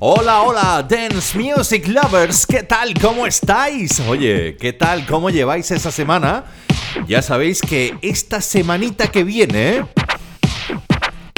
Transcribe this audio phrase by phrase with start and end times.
[0.00, 2.94] Hola, hola, Dance Music Lovers, ¿qué tal?
[3.00, 4.00] ¿Cómo estáis?
[4.00, 5.06] Oye, ¿qué tal?
[5.06, 6.44] ¿Cómo lleváis esa semana?
[7.06, 9.86] Ya sabéis que esta semanita que viene...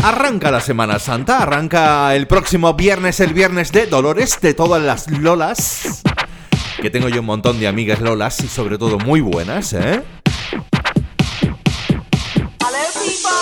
[0.03, 5.11] Arranca la Semana Santa, arranca el próximo viernes, el viernes de Dolores, de todas las
[5.11, 6.03] Lolas.
[6.81, 10.03] Que tengo yo un montón de amigas Lolas y sobre todo muy buenas, ¿eh?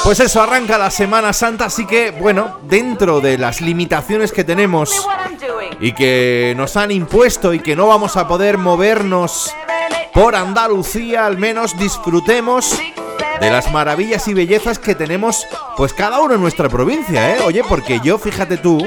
[0.05, 5.09] Pues eso, arranca la Semana Santa, así que bueno, dentro de las limitaciones que tenemos
[5.81, 9.51] y que nos han impuesto y que no vamos a poder movernos
[10.13, 12.79] por Andalucía, al menos disfrutemos
[13.41, 17.41] de las maravillas y bellezas que tenemos pues cada uno en nuestra provincia, ¿eh?
[17.47, 18.87] Oye, porque yo, fíjate tú,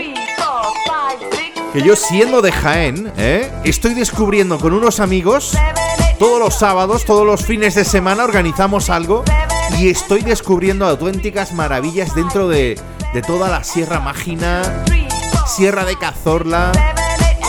[1.74, 3.52] que yo siendo de Jaén, ¿eh?
[3.64, 5.58] Estoy descubriendo con unos amigos,
[6.20, 9.24] todos los sábados, todos los fines de semana organizamos algo
[9.78, 12.80] y estoy descubriendo auténticas maravillas dentro de,
[13.14, 14.62] de toda la Sierra Mágina,
[15.48, 16.72] Sierra de Cazorla.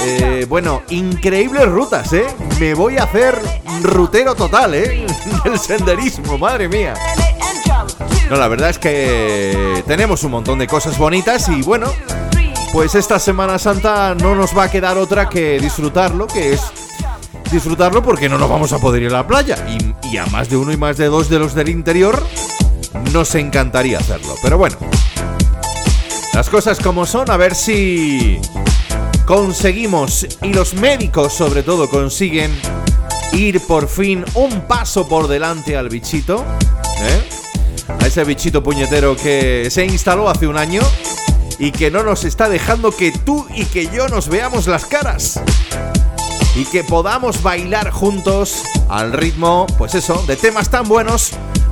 [0.05, 2.27] Eh, bueno, increíbles rutas, ¿eh?
[2.61, 3.39] Me voy a hacer
[3.83, 5.07] rutero total, ¿eh?
[5.45, 6.95] Del senderismo, madre mía.
[8.31, 11.91] No, la verdad es que tenemos un montón de cosas bonitas y bueno,
[12.73, 16.61] pues esta Semana Santa no nos va a quedar otra que disfrutarlo, que es
[17.51, 19.57] disfrutarlo porque no nos vamos a poder ir a la playa.
[20.11, 22.23] Y, a más de uno y más de dos de los del interior
[23.13, 24.35] nos encantaría hacerlo.
[24.43, 24.77] Pero bueno,
[26.35, 28.41] las cosas como son, a ver si
[29.27, 32.51] conseguimos y los médicos sobre todo consiguen
[33.33, 36.45] ir por fin un paso por delante al bichito.
[37.01, 37.29] ¿eh?
[38.01, 40.83] A ese bichito puñetero que se instaló hace un año
[41.59, 45.41] y que no nos está dejando que tú y que yo nos veamos las caras
[46.59, 51.31] y que podamos bailar juntos al ritmo, pues eso, de temas tan buenos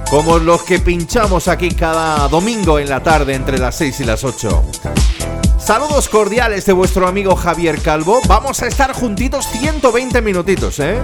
[0.08, 4.22] como los que pinchamos aquí cada domingo en la tarde entre las 6 y las
[4.22, 4.62] 8.
[5.58, 8.20] Saludos cordiales de vuestro amigo Javier Calvo.
[8.28, 11.00] Vamos a estar juntitos 120 minutitos, ¿eh?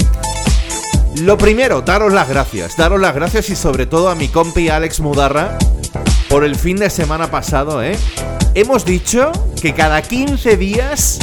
[1.17, 2.77] Lo primero, daros las gracias.
[2.77, 5.59] Daros las gracias y sobre todo a mi compi Alex Mudarra
[6.29, 7.99] por el fin de semana pasado, ¿eh?
[8.55, 11.19] Hemos dicho que cada 15 días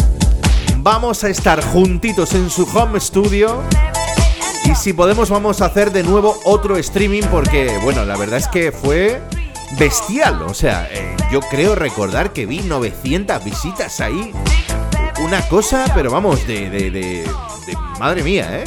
[0.82, 3.64] vamos a estar juntitos en su home studio.
[4.66, 8.48] Y si podemos vamos a hacer de nuevo otro streaming porque, bueno, la verdad es
[8.48, 9.22] que fue
[9.78, 10.42] bestial.
[10.44, 14.34] O sea, eh, yo creo recordar que vi 900 visitas ahí.
[15.22, 17.24] Una cosa, pero vamos, de, de, de,
[17.66, 18.64] de madre mía, ¿eh?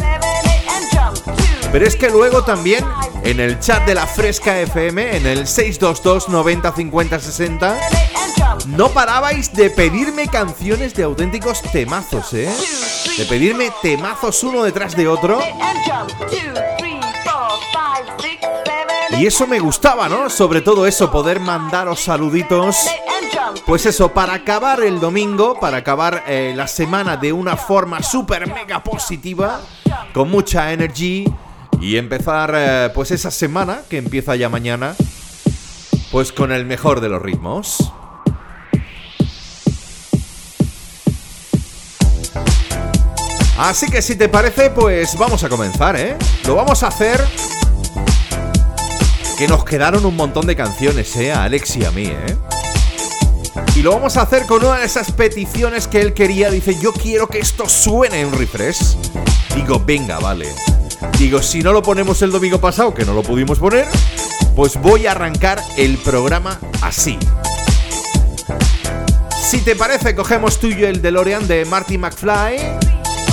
[1.70, 2.84] Pero es que luego también
[3.24, 7.80] en el chat de la Fresca FM, en el 622 90 50 60,
[8.66, 12.52] no parabais de pedirme canciones de auténticos temazos, ¿eh?
[13.16, 15.40] De pedirme temazos uno detrás de otro.
[19.18, 20.28] Y eso me gustaba, ¿no?
[20.28, 22.76] Sobre todo eso, poder mandaros saluditos.
[23.66, 28.52] Pues eso, para acabar el domingo, para acabar eh, la semana de una forma súper
[28.52, 29.60] mega positiva,
[30.12, 31.26] con mucha energy
[31.82, 34.94] y empezar eh, pues esa semana que empieza ya mañana,
[36.12, 37.92] pues con el mejor de los ritmos.
[43.58, 46.16] Así que si te parece, pues vamos a comenzar, ¿eh?
[46.46, 47.20] Lo vamos a hacer
[49.36, 51.32] que nos quedaron un montón de canciones, ¿eh?
[51.32, 52.36] A Alex y a mí, ¿eh?
[53.74, 56.48] Y lo vamos a hacer con una de esas peticiones que él quería.
[56.50, 58.96] Dice, yo quiero que esto suene en refresh.
[59.56, 60.46] Digo, venga, vale.
[61.18, 63.86] Digo, si no lo ponemos el domingo pasado, que no lo pudimos poner,
[64.56, 67.18] pues voy a arrancar el programa así.
[69.40, 72.56] Si te parece, cogemos tuyo el DeLorean de Marty McFly,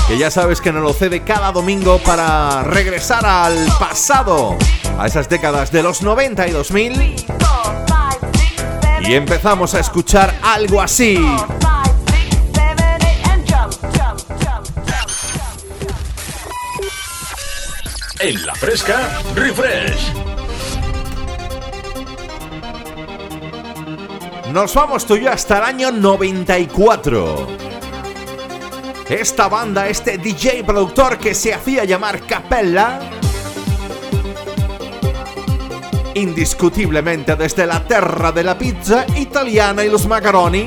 [0.07, 4.57] que ya sabes que nos lo cede cada domingo para regresar al pasado,
[4.97, 7.15] a esas décadas de los 90 y 2000.
[9.01, 11.17] Y empezamos a escuchar algo así.
[18.21, 20.11] En la fresca, refresh.
[24.51, 27.47] Nos vamos tú y yo hasta el año 94.
[29.09, 32.99] Esta banda, este DJ productor que se hacía llamar Capella,
[36.13, 40.65] indiscutiblemente desde la tierra de la pizza italiana y los macaroni,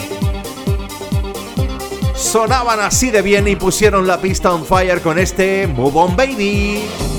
[2.14, 7.11] sonaban así de bien y pusieron la pista on fire con este Move On Baby.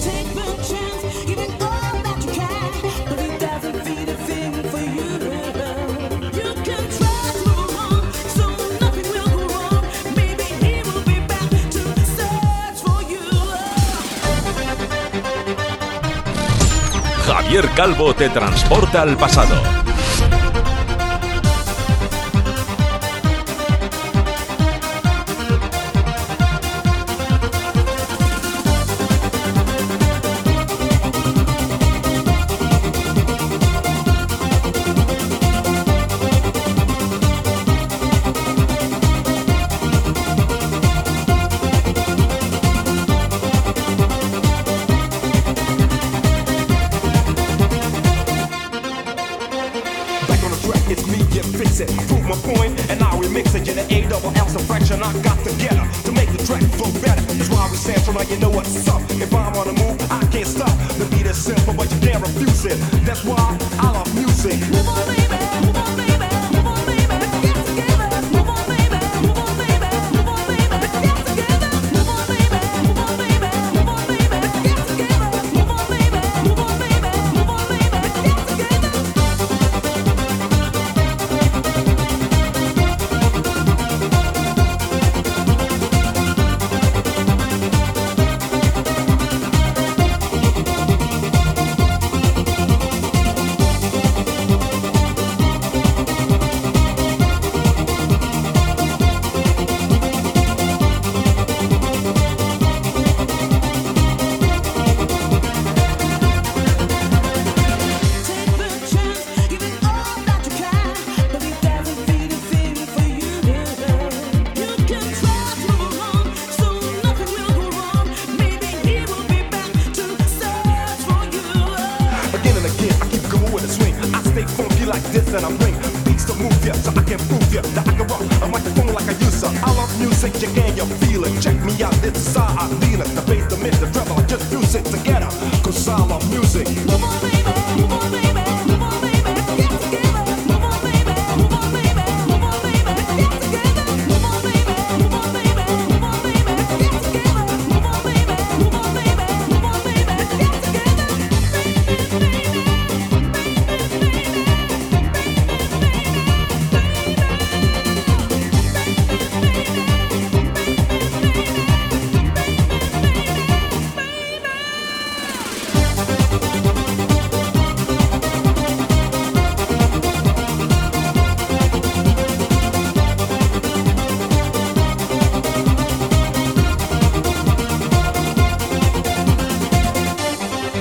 [17.61, 19.92] Calvo te transporta al pasado.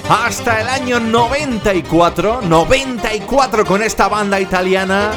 [0.09, 5.13] Hasta el año 94, 94 con esta banda italiana,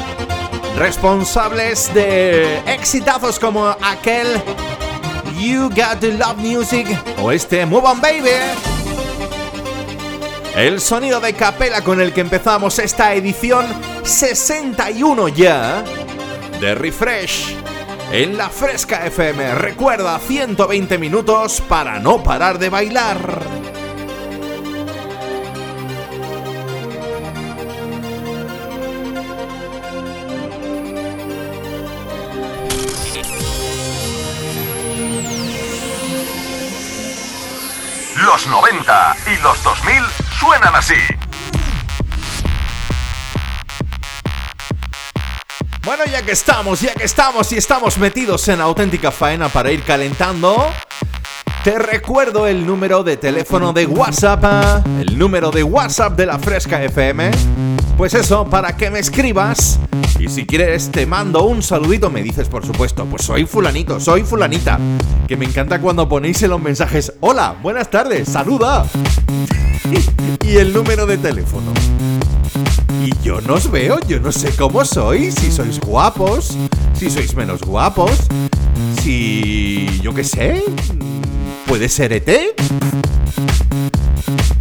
[0.78, 4.42] responsables de exitazos como aquel
[5.38, 6.86] You Got to Love Music
[7.22, 8.30] o este Move On Baby.
[10.54, 13.66] El sonido de capela con el que empezamos esta edición
[14.04, 15.84] 61 ya
[16.60, 17.54] de Refresh
[18.10, 19.56] en la Fresca FM.
[19.56, 23.75] Recuerda 120 minutos para no parar de bailar.
[38.76, 39.94] 90 y los 2000
[40.38, 40.94] suenan así.
[45.84, 49.82] Bueno, ya que estamos, ya que estamos y estamos metidos en auténtica faena para ir
[49.82, 50.68] calentando,
[51.62, 56.82] te recuerdo el número de teléfono de WhatsApp, el número de WhatsApp de la Fresca
[56.82, 57.75] FM.
[57.96, 59.78] Pues eso, para que me escribas.
[60.18, 62.10] Y si quieres, te mando un saludito.
[62.10, 64.78] Me dices, por supuesto, pues soy fulanito, soy fulanita.
[65.26, 68.86] Que me encanta cuando ponéis en los mensajes, hola, buenas tardes, saluda.
[70.46, 71.72] y el número de teléfono.
[73.02, 76.56] Y yo no veo, yo no sé cómo sois, si sois guapos,
[76.94, 78.10] si sois menos guapos,
[79.02, 80.00] si...
[80.02, 80.64] yo qué sé,
[81.66, 82.28] puede ser ET,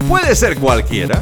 [0.08, 1.22] puede ser cualquiera.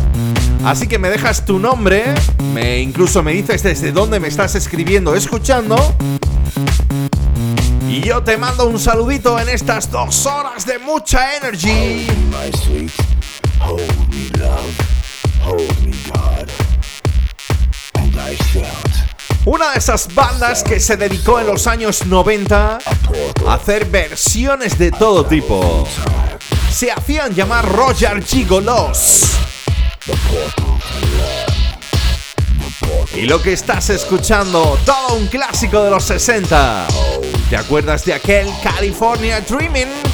[0.65, 2.15] Así que me dejas tu nombre,
[2.53, 5.75] me incluso me dices desde dónde me estás escribiendo, escuchando.
[7.89, 12.07] Y yo te mando un saludito en estas dos horas de mucha energy.
[19.45, 22.79] Una de esas bandas que se dedicó en los años 90
[23.45, 25.85] a hacer versiones de todo tipo.
[26.73, 29.21] Se hacían llamar Roger Gigolos.
[33.15, 36.87] Y lo que estás escuchando, todo un clásico de los 60.
[37.51, 40.12] ¿Te acuerdas de aquel California Dreaming?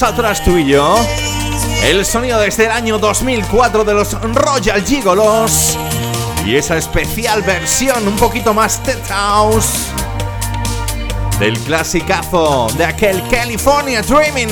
[0.00, 0.96] Atrás tú y yo.
[1.84, 5.76] El sonido desde el año 2004 de los Royal Gigolos.
[6.46, 9.88] Y esa especial versión un poquito más Ted House.
[11.38, 14.48] Del clasicazo de aquel California Dreaming.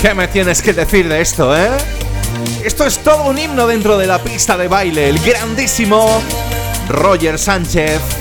[0.00, 1.76] ¿Qué me tienes que decir de esto, eh?
[2.64, 6.20] Esto es todo un himno dentro de la pista de baile, el grandísimo
[6.88, 8.19] Roger Sánchez.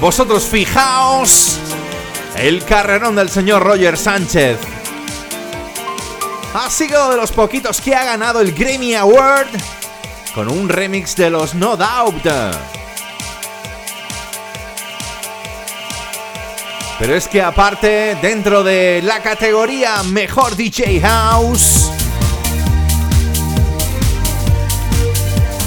[0.00, 1.58] Vosotros fijaos
[2.36, 4.58] el carrerón del señor Roger Sánchez.
[6.54, 9.48] Ha sido de los poquitos que ha ganado el Grammy Award
[10.34, 12.26] con un remix de los No Doubt.
[16.98, 21.90] Pero es que aparte, dentro de la categoría Mejor DJ House,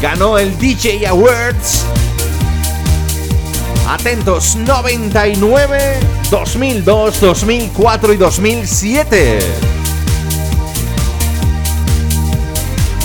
[0.02, 1.86] ganó el DJ Awards
[3.92, 6.00] Atentos, 99,
[6.30, 9.40] 2002, 2004 y 2007.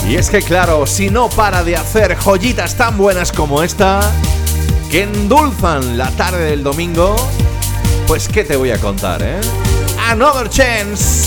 [0.08, 4.12] Y es que claro, si no para de hacer joyitas tan buenas como esta,
[4.88, 7.16] que endulzan la tarde del domingo,
[8.06, 9.40] pues qué te voy a contar, ¿eh?
[10.08, 11.25] Another Chance.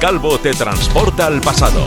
[0.00, 1.84] Calvo te transporta al pasado.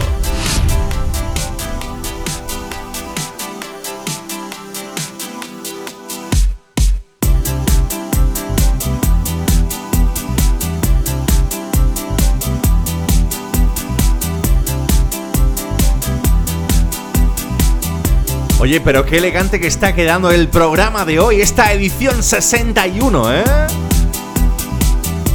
[18.59, 23.43] Oye, pero qué elegante que está quedando el programa de hoy, esta edición 61, ¿eh?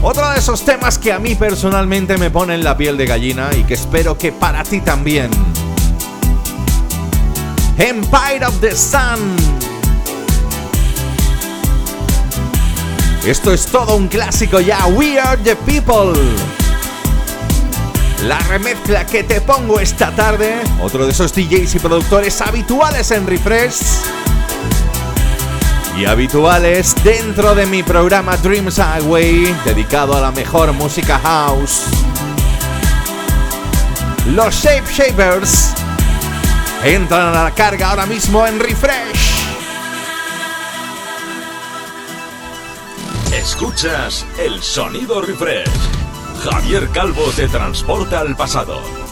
[0.00, 3.64] Otro de esos temas que a mí personalmente me ponen la piel de gallina y
[3.64, 5.30] que espero que para ti también.
[7.76, 9.36] Empire of the Sun.
[13.26, 14.86] Esto es todo un clásico ya.
[14.86, 16.18] We are the people.
[18.24, 20.60] La remezcla que te pongo esta tarde.
[20.80, 24.17] Otro de esos DJs y productores habituales en Refresh
[25.98, 31.86] y habituales dentro de mi programa Dreams Highway, dedicado a la mejor música house.
[34.26, 35.74] Los Shape Shapers
[36.84, 39.28] entran a la carga ahora mismo en Refresh.
[43.32, 45.68] Escuchas el sonido Refresh.
[46.44, 49.07] Javier Calvo te transporta al pasado.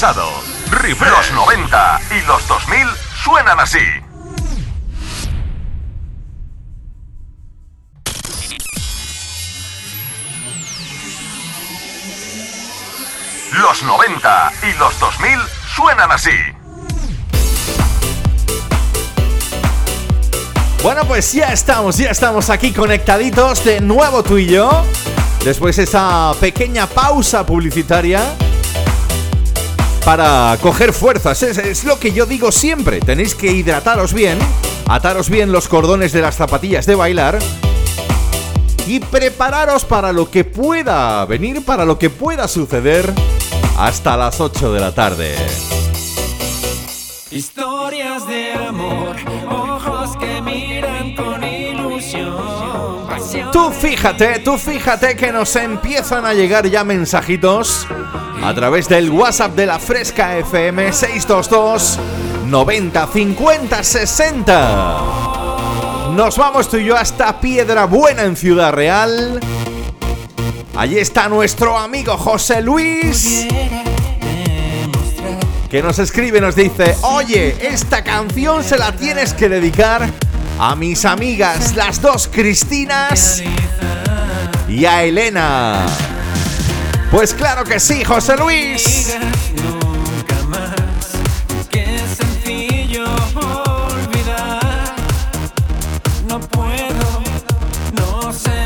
[0.00, 2.86] Los 90 y los 2000
[3.24, 3.78] suenan así.
[13.60, 15.30] Los 90 y los 2000
[15.74, 16.30] suenan así.
[20.80, 24.84] Bueno, pues ya estamos, ya estamos aquí conectaditos de nuevo tú y yo.
[25.44, 28.22] Después de esa pequeña pausa publicitaria
[30.08, 31.42] para coger fuerzas.
[31.42, 32.98] Es, es, lo que yo digo siempre.
[32.98, 34.38] Tenéis que hidrataros bien,
[34.88, 37.38] ataros bien los cordones de las zapatillas de bailar
[38.86, 43.12] y prepararos para lo que pueda venir, para lo que pueda suceder
[43.76, 45.36] hasta las 8 de la tarde.
[47.30, 49.14] Historias de amor,
[49.46, 53.06] ojos que miran con ilusión.
[53.06, 57.86] Pasión Tú fíjate, tú fíjate que nos empiezan a llegar ya mensajitos
[58.42, 61.98] a través del WhatsApp de la Fresca FM 622
[62.46, 65.02] 90 50 60.
[66.14, 69.40] Nos vamos tú y yo hasta Piedra Buena en Ciudad Real.
[70.76, 73.46] Allí está nuestro amigo José Luis.
[75.68, 80.08] Que nos escribe, nos dice, oye, esta canción se la tienes que dedicar
[80.58, 83.42] a mis amigas, las dos Cristinas
[84.66, 86.07] y a Elena.
[87.10, 89.16] Pues claro que sí, José Luis.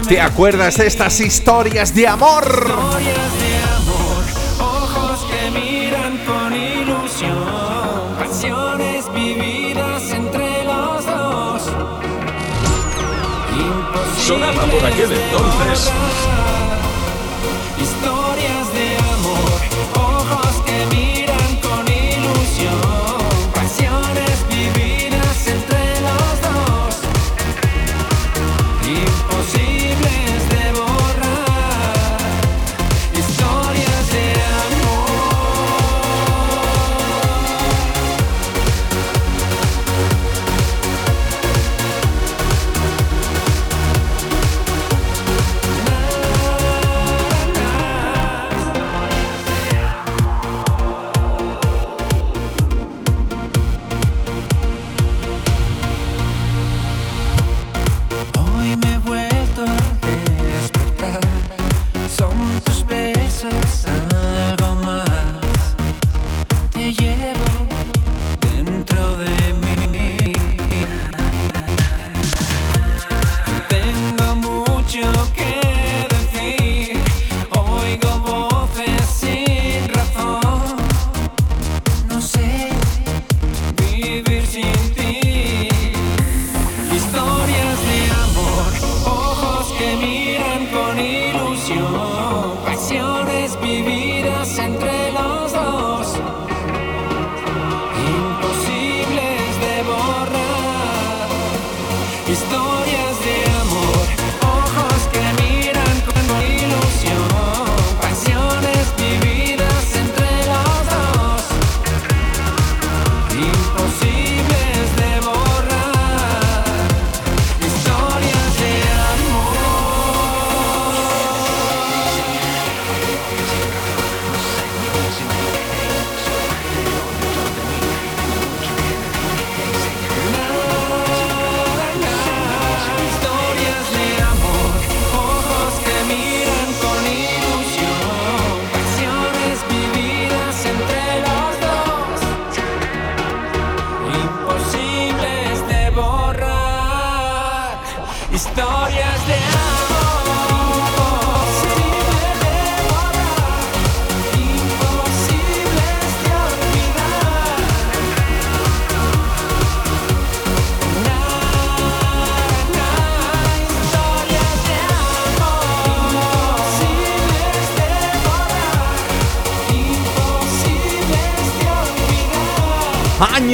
[0.08, 2.44] ¿Te acuerdas de estas historias de amor?
[2.44, 4.24] Historias de amor,
[4.60, 11.62] ojos que miran con ilusión, pasiones vividas entre los dos.
[14.26, 15.90] Sonaba por aquel entonces.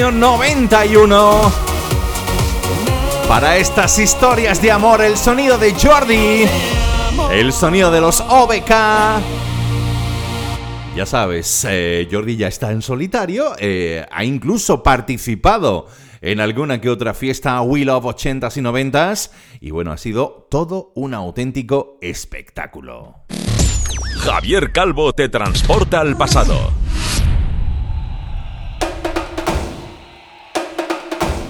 [0.09, 1.53] Año 91.
[3.29, 6.47] Para estas historias de amor, el sonido de Jordi.
[7.31, 8.71] El sonido de los OBK.
[10.97, 13.53] Ya sabes, eh, Jordi ya está en solitario.
[13.59, 15.89] eh, ha incluso participado
[16.23, 19.31] en alguna que otra fiesta We Love 80s y 90s.
[19.61, 23.27] Y bueno, ha sido todo un auténtico espectáculo.
[24.21, 26.78] Javier Calvo te transporta al pasado.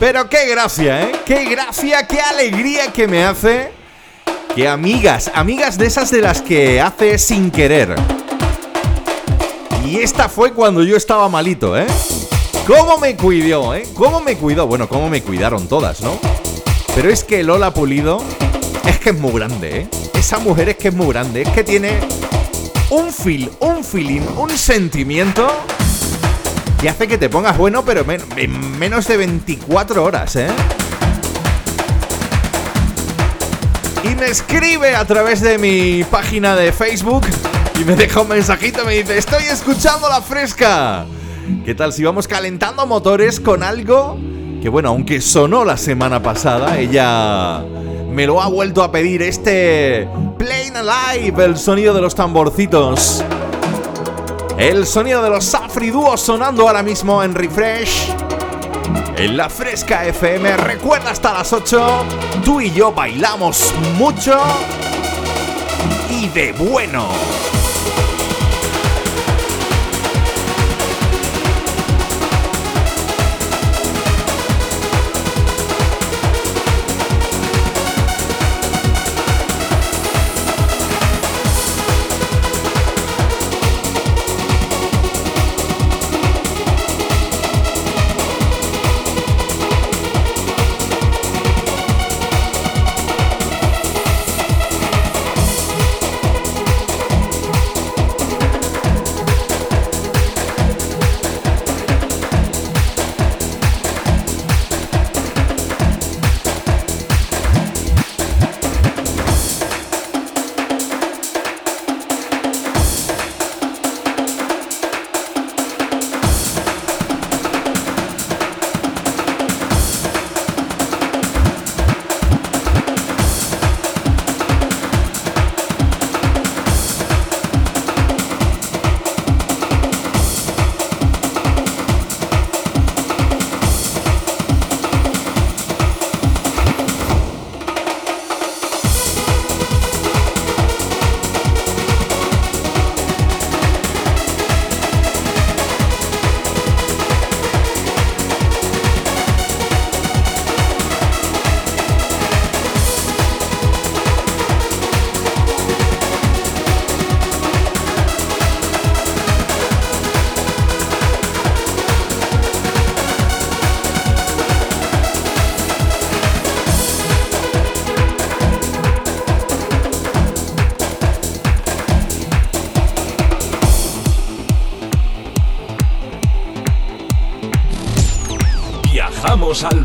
[0.01, 1.13] Pero qué gracia, ¿eh?
[1.25, 3.73] Qué gracia, qué alegría que me hace
[4.55, 7.97] que amigas, amigas de esas de las que hace sin querer.
[9.85, 11.87] Y esta fue cuando yo estaba malito, ¿eh?
[12.67, 13.89] ¿Cómo me cuidó, eh?
[13.95, 14.69] ¿Cómo me cuidó?
[14.69, 16.19] Bueno, cómo me cuidaron todas, ¿no?
[16.95, 18.23] Pero es que Lola Pulido
[18.87, 19.89] es que es muy grande, ¿eh?
[20.15, 21.99] Esa mujer es que es muy grande, es que tiene
[22.91, 25.51] un feel, un feeling, un sentimiento
[26.81, 28.05] que hace que te pongas bueno, pero
[28.37, 30.49] en menos de 24 horas, ¿eh?
[34.05, 37.27] Y me escribe a través de mi página de Facebook
[37.81, 41.05] y me deja un mensajito, me dice, estoy escuchando la fresca.
[41.65, 44.19] ¿Qué tal si vamos calentando motores con algo
[44.61, 47.61] que bueno, aunque sonó la semana pasada, ella
[48.11, 53.25] me lo ha vuelto a pedir este Plain Alive, el sonido de los tamborcitos.
[54.59, 58.09] El sonido de los Safri Duo sonando ahora mismo en Refresh.
[59.17, 62.05] En la Fresca FM, recuerda hasta las 8,
[62.45, 64.37] tú y yo bailamos mucho
[66.11, 67.09] y de bueno.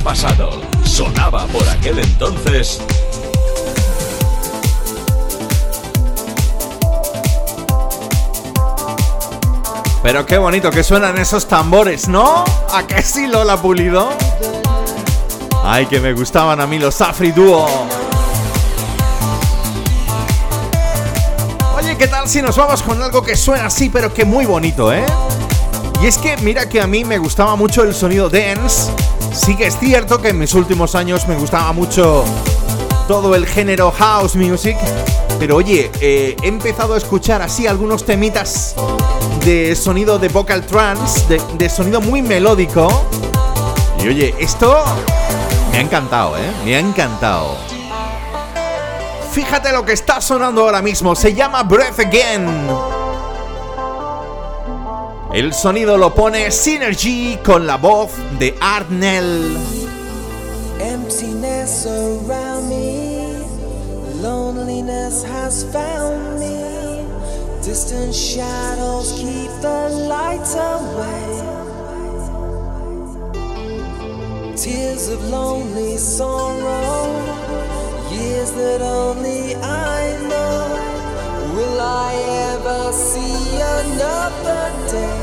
[0.04, 0.62] Pasado.
[0.84, 2.82] Sonaba por aquel entonces.
[10.04, 12.44] Pero qué bonito que suenan esos tambores, ¿no?
[12.74, 14.10] ¿A qué sí Lola Pulido?
[15.64, 17.66] Ay, que me gustaban a mí los Afri Duo.
[21.78, 24.92] Oye, ¿qué tal si nos vamos con algo que suena así, pero que muy bonito,
[24.92, 25.06] eh?
[26.02, 28.92] Y es que mira que a mí me gustaba mucho el sonido dance
[29.34, 32.24] Sí que es cierto que en mis últimos años me gustaba mucho
[33.08, 34.78] todo el género house music,
[35.40, 38.76] pero oye, eh, he empezado a escuchar así algunos temitas
[39.44, 42.88] de sonido de vocal trance, de, sonido muy melódico.
[44.04, 44.84] Y oye, esto
[45.72, 46.52] me ha encantado, ¿eh?
[46.64, 47.58] Me ha encantado.
[49.32, 52.93] Fíjate lo que está sonando ahora mismo, se llama Breath Again.
[55.34, 59.58] El sonido lo pone Synergy con la voz de Arnell.
[60.80, 63.40] Emptiness around me,
[64.22, 67.04] loneliness has found me.
[67.66, 71.24] Distant shadows keep the light away.
[74.56, 77.10] Tears of lonely sorrow,
[78.12, 80.94] years that only I know.
[81.56, 82.14] Will I
[82.54, 85.23] ever see another day?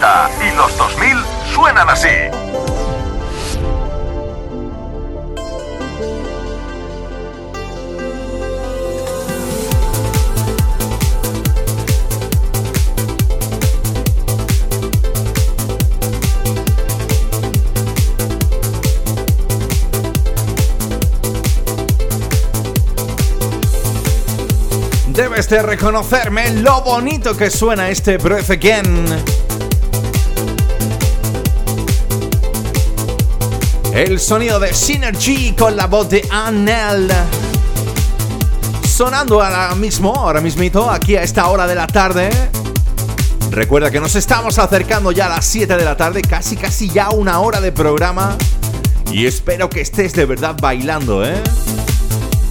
[0.00, 1.16] 90 y los 2000
[1.54, 2.08] suenan así.
[25.08, 29.39] Debes de reconocerme lo bonito que suena este Breath Again.
[34.00, 37.06] El sonido de Synergy con la voz de Annel.
[38.82, 42.30] Sonando ahora mismo, ahora mismito, aquí a esta hora de la tarde.
[43.50, 47.10] Recuerda que nos estamos acercando ya a las 7 de la tarde, casi casi ya
[47.10, 48.38] una hora de programa.
[49.12, 51.42] Y espero que estés de verdad bailando, ¿eh?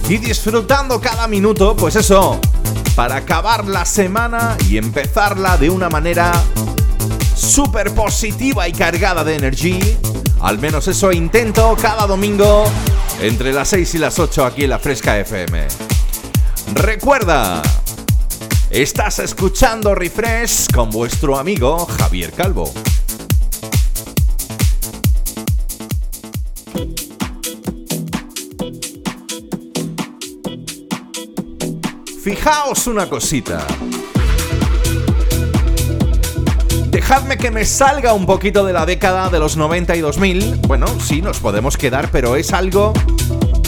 [0.08, 2.40] Y disfrutando cada minuto, pues eso,
[2.94, 6.30] para acabar la semana y empezarla de una manera
[7.34, 9.98] súper positiva y cargada de energía.
[10.40, 12.64] Al menos eso intento cada domingo
[13.20, 15.68] entre las 6 y las 8 aquí en la Fresca FM.
[16.72, 17.62] Recuerda,
[18.70, 22.72] estás escuchando Refresh con vuestro amigo Javier Calvo.
[32.22, 33.66] Fijaos una cosita.
[37.10, 40.60] Dejadme que me salga un poquito de la década de los 90 y 2000.
[40.68, 42.92] Bueno, sí, nos podemos quedar, pero es algo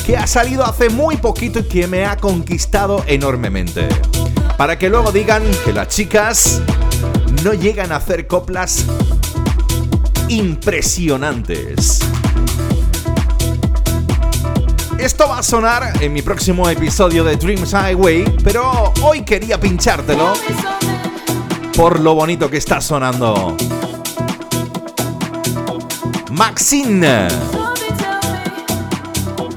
[0.07, 3.89] que ha salido hace muy poquito y que me ha conquistado enormemente.
[4.57, 6.63] Para que luego digan que las chicas
[7.43, 8.85] no llegan a hacer coplas
[10.29, 11.99] impresionantes.
[15.01, 20.33] Esto va a sonar en mi próximo episodio de Dreams Highway, pero hoy quería pinchártelo
[21.77, 23.57] por lo bonito que está sonando.
[26.31, 27.29] Maxine,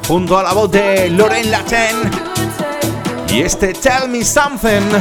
[0.08, 1.96] junto a la voz de Loren Laten
[3.30, 4.92] y este Tell Me Something.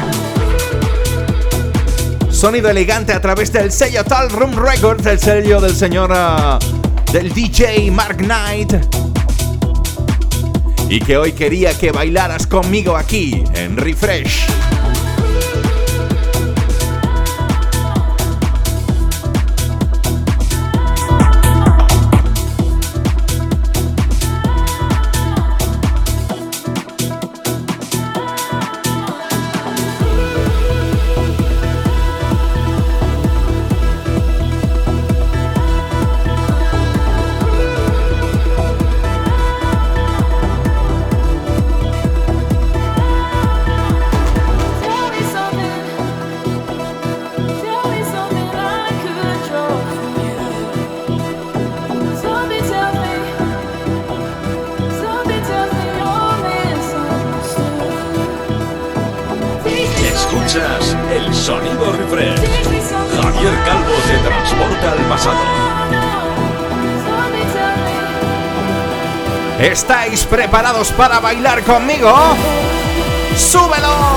[2.30, 7.32] Sonido elegante a través del sello Tal Room Records, el sello del señor uh, del
[7.32, 8.74] DJ Mark Knight
[10.88, 14.46] y que hoy quería que bailaras conmigo aquí en Refresh.
[69.64, 72.12] ¿Estáis preparados para bailar conmigo?
[73.34, 74.13] ¡Súbelo!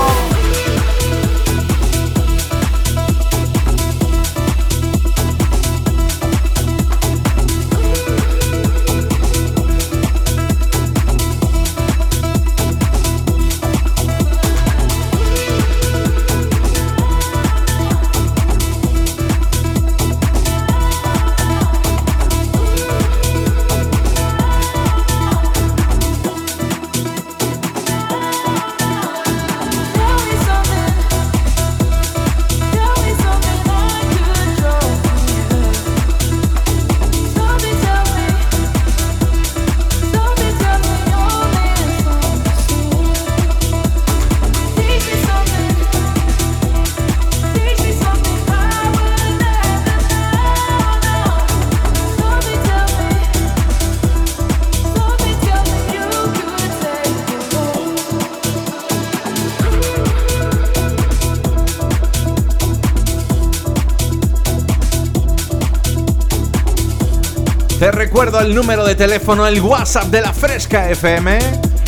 [68.18, 71.38] Recuerdo el número de teléfono, el WhatsApp de la Fresca FM,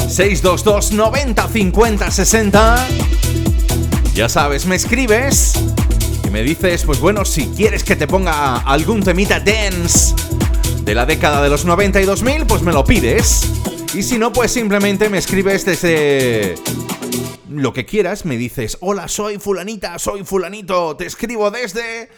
[0.09, 2.89] 622 90 50 60.
[4.15, 5.55] Ya sabes, me escribes
[6.25, 10.15] y me dices, pues bueno, si quieres que te ponga algún temita dance
[10.85, 13.51] de la década de los 90 y 2000, pues me lo pides.
[13.93, 16.55] Y si no, pues simplemente me escribes desde
[17.49, 22.09] lo que quieras, me dices, hola, soy fulanita, soy fulanito, te escribo desde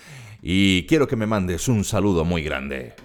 [0.44, 2.96] y quiero que me mandes un saludo muy grande.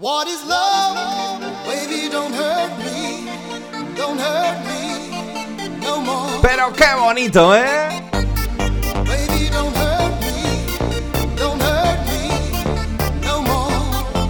[6.42, 7.90] Pero qué bonito, ¿eh?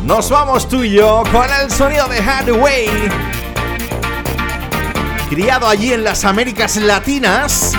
[0.04, 2.90] Nos vamos tú y yo con el sonido de Hathaway.
[5.30, 7.74] Criado allí en las Américas Latinas,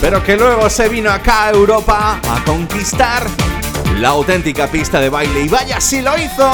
[0.00, 3.43] pero que luego se vino acá a Europa a conquistar
[4.00, 5.42] la auténtica pista de baile.
[5.42, 6.50] Y vaya si lo hizo.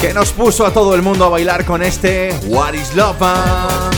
[0.00, 3.97] Que nos puso a todo el mundo a bailar con este What is Love.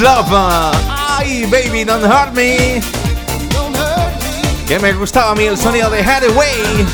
[0.00, 0.32] Love.
[0.88, 2.80] Ay, baby, don't hurt me.
[4.66, 6.86] Que me gustaba a mí el sonido de Hathaway.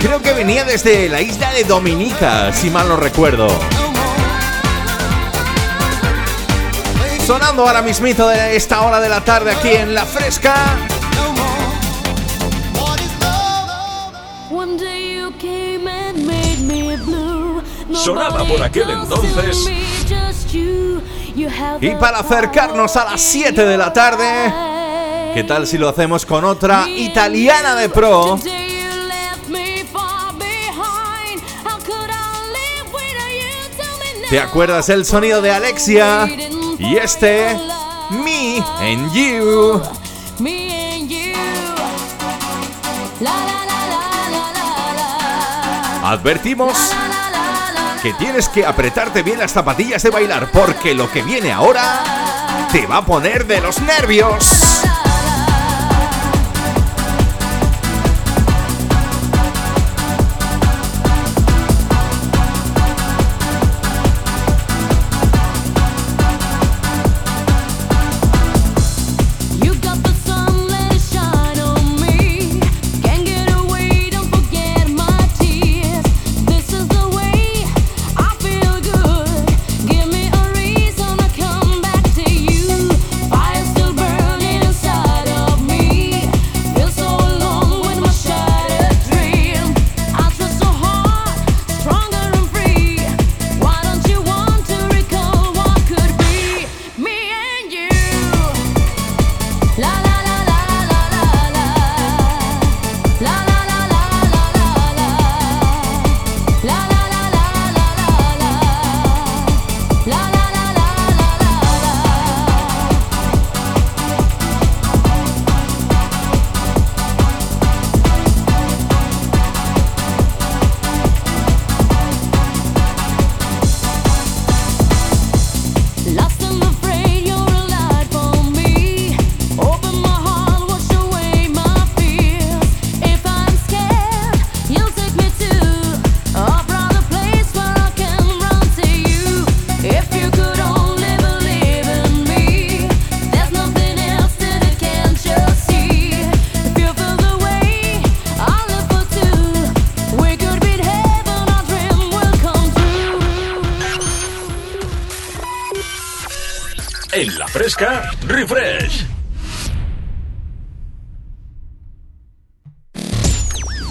[0.00, 3.48] Creo que venía desde la isla de Dominica, si mal no recuerdo.
[7.26, 10.56] Sonando ahora mismito de esta hora de la tarde aquí en La Fresca.
[17.94, 20.01] Sonaba por aquel entonces
[20.54, 24.52] y para acercarnos a las 7 de la tarde,
[25.34, 28.38] ¿qué tal si lo hacemos con otra italiana de pro?
[34.28, 36.26] ¿Te acuerdas el sonido de Alexia?
[36.78, 37.56] Y este,
[38.10, 39.82] Me and You.
[46.02, 46.92] Advertimos
[48.02, 52.02] que tienes que apretarte bien las zapatillas de bailar porque lo que viene ahora
[52.72, 54.82] te va a poner de los nervios.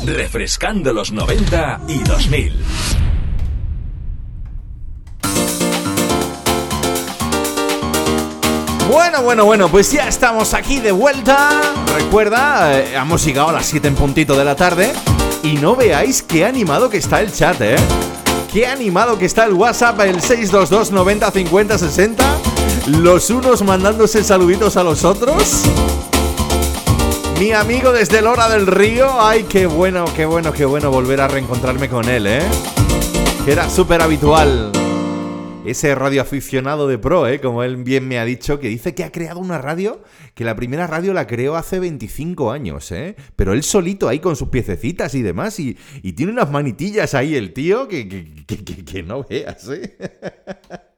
[0.05, 2.53] Refrescando los 90 y 2000.
[8.89, 11.61] Bueno, bueno, bueno, pues ya estamos aquí de vuelta.
[11.95, 14.91] Recuerda, eh, hemos llegado a las 7 en puntito de la tarde.
[15.43, 17.75] Y no veáis qué animado que está el chat, ¿eh?
[18.51, 22.37] Qué animado que está el WhatsApp, el 622 90 50 60.
[22.87, 25.63] Los unos mandándose saluditos a los otros.
[27.41, 29.19] Mi amigo desde Lora del Río.
[29.19, 32.43] Ay, qué bueno, qué bueno, qué bueno volver a reencontrarme con él, ¿eh?
[33.43, 34.71] Que era súper habitual.
[35.65, 37.41] Ese radioaficionado de pro, ¿eh?
[37.41, 40.03] Como él bien me ha dicho, que dice que ha creado una radio,
[40.35, 43.15] que la primera radio la creó hace 25 años, ¿eh?
[43.35, 45.73] Pero él solito ahí con sus piececitas y demás, y,
[46.13, 48.07] tiene unas manitillas ahí el tío que,
[48.45, 49.97] que, que no veas, ¿eh?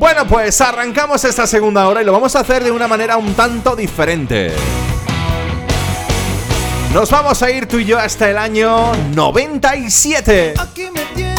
[0.00, 3.34] Bueno, pues arrancamos esta segunda hora y lo vamos a hacer de una manera un
[3.34, 4.50] tanto diferente.
[6.94, 10.54] Nos vamos a ir tú y yo hasta el año 97.
[10.58, 11.29] Aquí me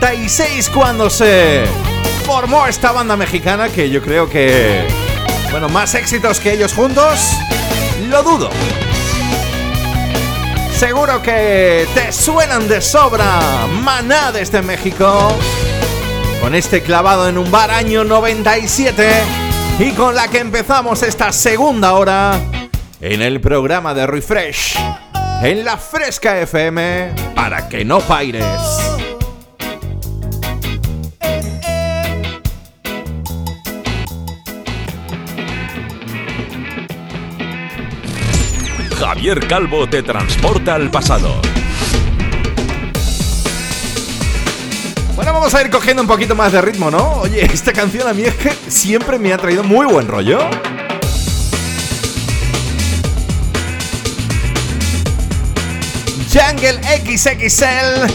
[0.00, 1.64] 96 cuando se
[2.24, 4.86] formó esta banda mexicana que yo creo que,
[5.50, 7.32] bueno, más éxitos que ellos juntos,
[8.08, 8.48] lo dudo.
[10.76, 13.40] Seguro que te suenan de sobra
[13.82, 15.36] Maná desde México,
[16.40, 19.10] con este clavado en un bar año 97
[19.80, 22.38] y con la que empezamos esta segunda hora
[23.00, 24.78] en el programa de Refresh
[25.42, 28.87] en la Fresca FM para que no paires.
[39.36, 41.42] Calvo te transporta al pasado.
[45.14, 47.12] Bueno, vamos a ir cogiendo un poquito más de ritmo, ¿no?
[47.20, 50.38] Oye, esta canción a mí es que siempre me ha traído muy buen rollo.
[56.32, 58.06] Jungle XXL.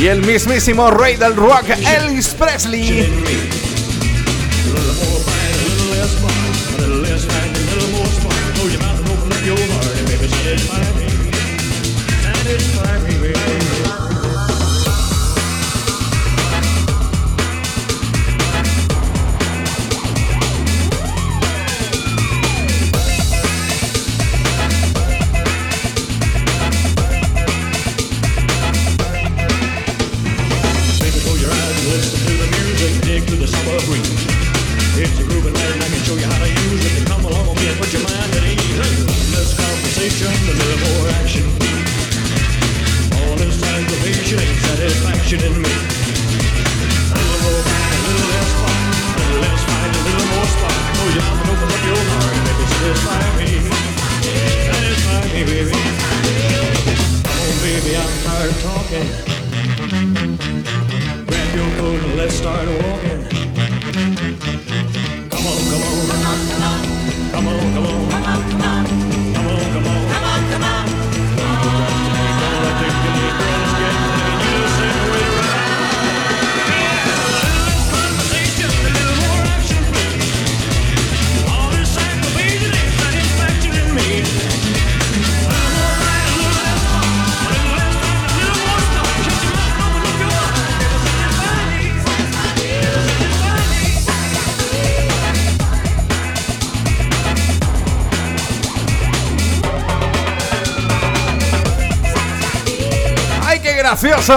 [0.00, 3.57] Y el mismísimo rey del rock, Elvis Presley.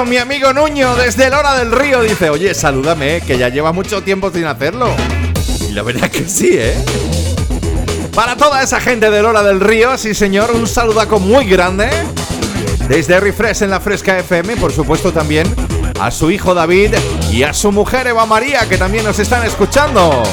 [0.05, 4.31] Mi amigo Nuño, desde Lora del Río, dice, oye, salúdame, que ya lleva mucho tiempo
[4.31, 4.89] sin hacerlo.
[5.69, 6.73] Y la verdad que sí, ¿eh?
[8.15, 11.89] Para toda esa gente de Lora del Río, sí señor, un saludaco muy grande.
[12.87, 15.53] Desde Refresh en la Fresca FM, por supuesto también
[15.99, 16.95] a su hijo David
[17.29, 20.23] y a su mujer Eva María, que también nos están escuchando.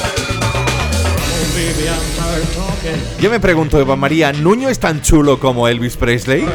[3.20, 6.46] Yo me pregunto, Eva María, ¿Nuño es tan chulo como Elvis Presley?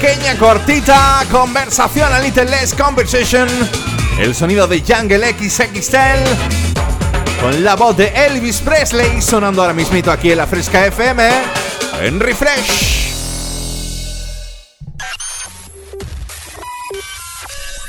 [0.00, 3.48] Pequeña cortita conversación, a little less conversation.
[4.18, 6.22] El sonido de Jungle XXL
[7.40, 11.28] con la voz de Elvis Presley sonando ahora mismito aquí en la Fresca FM
[12.00, 13.12] en Refresh.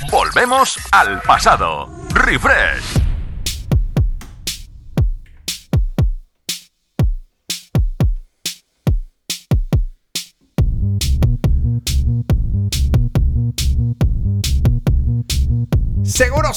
[0.09, 1.89] Volvemos al pasado.
[2.13, 2.98] Refresh.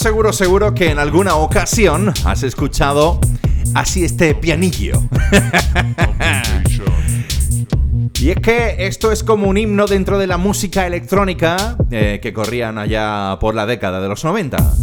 [0.03, 3.21] Seguro, seguro, que en alguna ocasión has escuchado
[3.73, 5.01] así este pianillo.
[8.21, 12.33] y es que esto es como un himno dentro de la música electrónica eh, que
[12.33, 14.75] corrían allá por la década de los 90.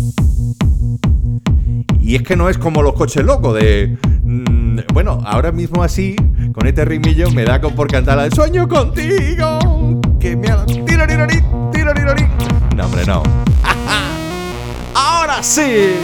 [2.00, 3.98] Y es que no es como los coches locos de...
[4.24, 6.16] Mm, bueno, ahora mismo así,
[6.54, 10.00] con este ritmillo, me da por cantar el sueño contigo.
[10.18, 10.48] Que me.
[12.74, 13.49] No, hombre, no.
[15.40, 15.96] Ahora sí.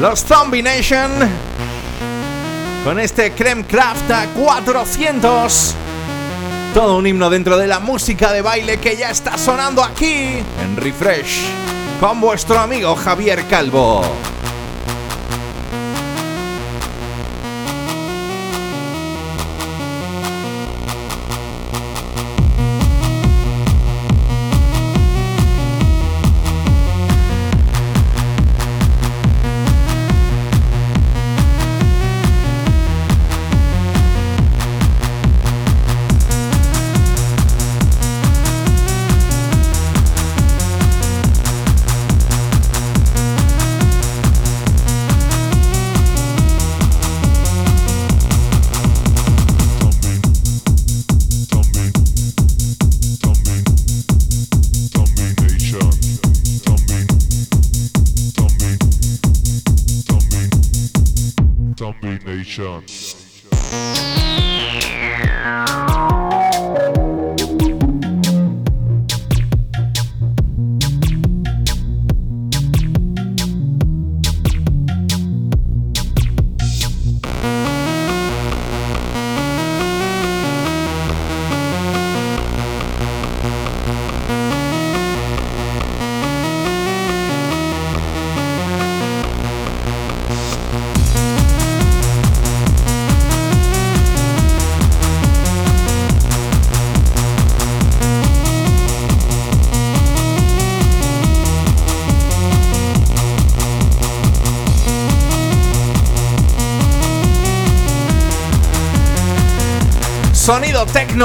[0.00, 1.10] Los Zombie Nation.
[2.82, 5.74] Con este Creme Craft a 400.
[6.72, 10.76] Todo un himno dentro de la música de baile que ya está sonando aquí en
[10.78, 11.42] Refresh.
[12.00, 14.02] Con vuestro amigo Javier Calvo.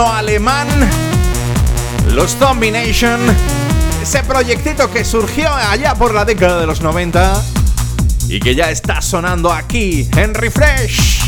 [0.01, 0.67] Alemán.
[2.09, 3.19] Los Domination.
[4.01, 7.41] Ese proyectito que surgió allá por la década de los 90
[8.27, 11.21] y que ya está sonando aquí en Refresh.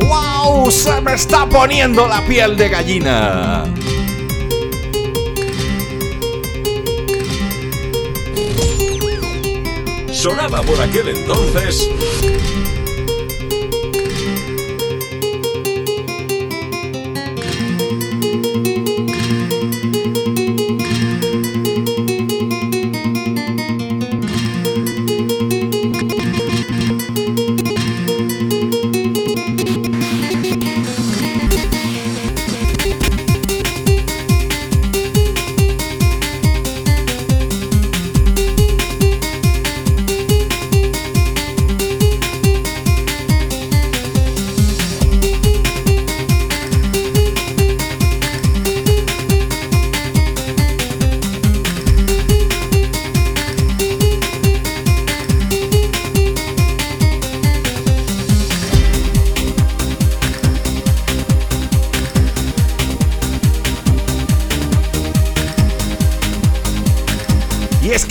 [0.00, 0.70] ¡Wow!
[0.70, 3.64] Se me está poniendo la piel de gallina.
[10.62, 11.88] Por aquel entonces.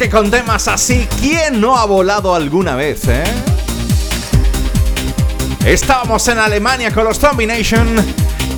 [0.09, 3.23] Con temas así, ¿quién no ha volado alguna vez, eh?
[5.65, 7.87] Estábamos en Alemania con los Combination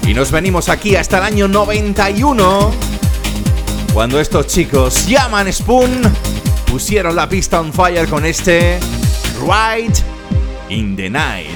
[0.08, 2.72] y nos venimos aquí hasta el año 91
[3.93, 6.02] cuando estos chicos llaman Spoon
[6.68, 8.80] pusieron la pista on fire con este
[9.41, 9.93] Ride
[10.70, 11.51] in the Night.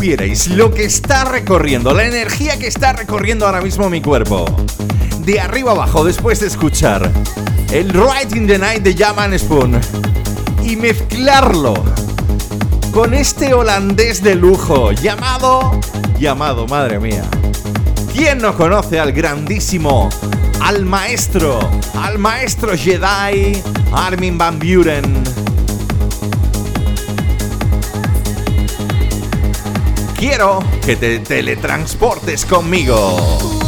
[0.00, 4.46] Lo que está recorriendo, la energía que está recorriendo ahora mismo mi cuerpo,
[5.26, 7.12] de arriba abajo después de escuchar
[7.70, 9.78] el Right in the Night de Jaman Spoon
[10.64, 11.74] y mezclarlo
[12.92, 15.78] con este holandés de lujo llamado,
[16.18, 17.24] llamado, madre mía.
[18.10, 20.08] ¿Quién no conoce al grandísimo,
[20.62, 21.60] al maestro,
[22.02, 25.29] al maestro Jedi Armin van Buren?
[30.20, 33.59] Quiero que te teletransportes conmigo.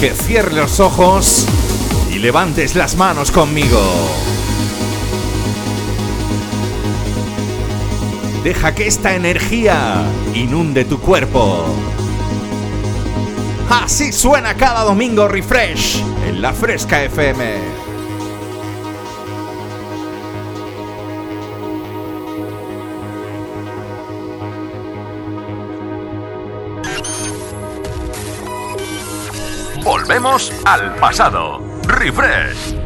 [0.00, 1.46] Que cierres los ojos
[2.10, 3.78] y levantes las manos conmigo.
[8.42, 10.02] Deja que esta energía
[10.34, 11.66] inunde tu cuerpo.
[13.68, 17.79] Así suena cada domingo Refresh en la Fresca FM.
[30.20, 31.62] Volvemos al pasado.
[31.86, 32.79] Refresh.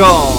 [0.00, 0.29] Conmigo.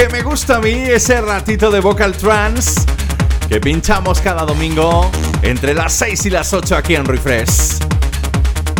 [0.00, 2.80] Que me gusta a mí ese ratito de vocal trance
[3.50, 5.10] que pinchamos cada domingo
[5.42, 7.80] entre las 6 y las 8 aquí en Refresh.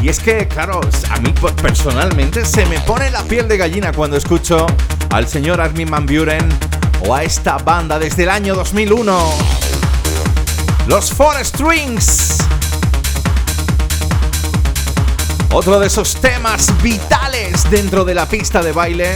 [0.00, 4.16] Y es que, claro, a mí personalmente se me pone la piel de gallina cuando
[4.16, 4.66] escucho
[5.10, 6.48] al señor Armin Van Buren
[7.06, 9.34] o a esta banda desde el año 2001.
[10.86, 12.38] Los Four Strings.
[15.52, 19.12] Otro de esos temas vitales dentro de la pista de baile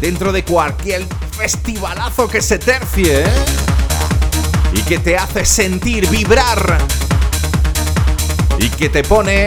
[0.00, 1.04] dentro de cualquier
[1.36, 3.32] festivalazo que se tercie ¿eh?
[4.72, 6.78] y que te hace sentir, vibrar.
[8.58, 9.46] y que te pone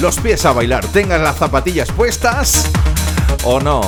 [0.00, 2.66] los pies a bailar, tengas las zapatillas puestas
[3.44, 3.80] o no.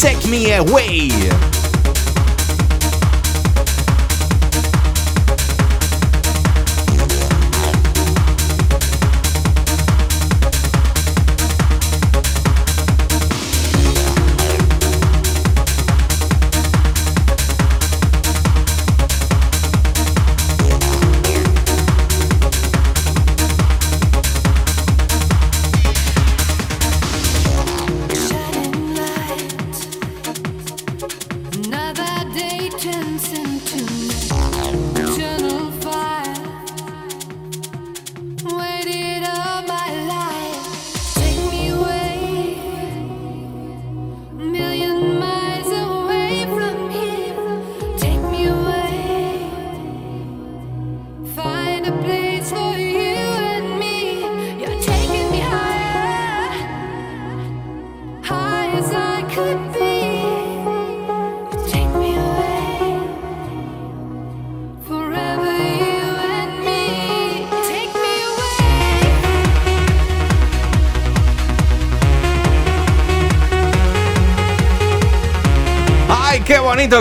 [0.00, 1.30] Take me away.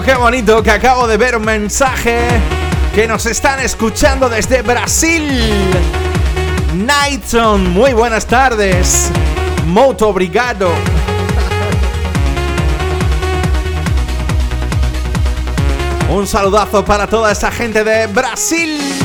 [0.04, 2.20] Qué bonito que acabo de ver un mensaje
[2.94, 5.28] que nos están escuchando desde Brasil.
[6.76, 9.12] Nightron, muy buenas tardes.
[9.66, 10.70] Moto Obrigado.
[16.10, 18.99] Un saludazo para toda esa gente de Brasil.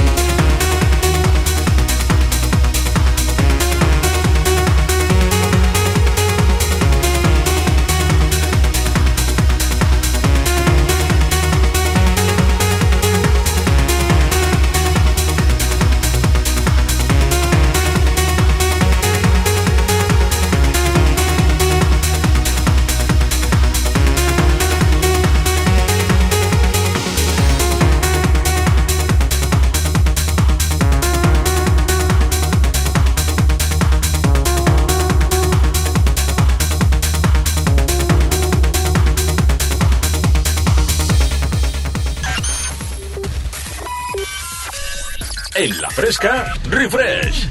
[46.25, 47.49] Refresh.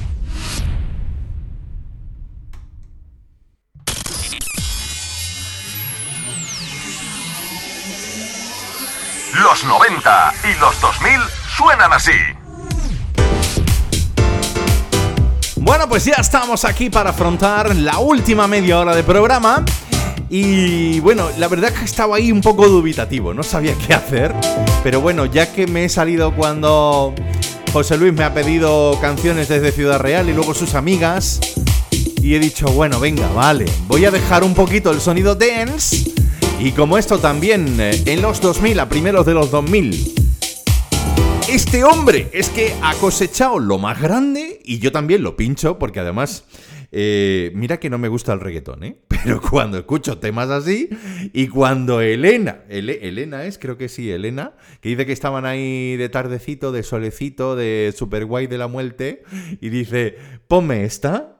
[9.43, 11.11] Los 90 y los 2000
[11.55, 12.11] suenan así.
[15.57, 19.63] Bueno, pues ya estamos aquí para afrontar la última media hora de programa.
[20.29, 24.33] Y bueno, la verdad es que estaba ahí un poco dubitativo, no sabía qué hacer.
[24.81, 27.13] Pero bueno, ya que me he salido cuando
[27.73, 31.39] José Luis me ha pedido canciones desde Ciudad Real y luego sus amigas.
[32.21, 36.11] Y he dicho, bueno, venga, vale, voy a dejar un poquito el sonido dance.
[36.59, 40.13] Y como esto también eh, en los 2000, a primeros de los 2000,
[41.49, 45.99] este hombre es que ha cosechado lo más grande y yo también lo pincho porque
[45.99, 46.43] además
[46.95, 48.97] eh, mira que no me gusta el reggaetón, ¿eh?
[49.07, 50.89] Pero cuando escucho temas así
[51.33, 56.09] y cuando Elena, Elena es, creo que sí, Elena, que dice que estaban ahí de
[56.09, 59.23] tardecito, de solecito, de super guay de la muerte,
[59.59, 60.17] y dice,
[60.47, 61.32] ponme esta.